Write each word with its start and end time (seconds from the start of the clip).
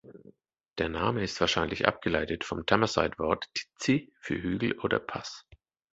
Der 0.79 0.89
Name 0.89 1.21
ist 1.21 1.39
wahrscheinlich 1.41 1.87
abgeleitet 1.87 2.43
vom 2.43 2.65
Tamazight-Wort 2.65 3.47
"tizi" 3.53 4.11
für 4.19 4.41
„Hügel“ 4.41 4.79
oder 4.79 4.97
„Pass“. 4.97 5.45